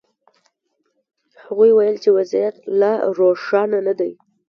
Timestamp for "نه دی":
3.87-4.11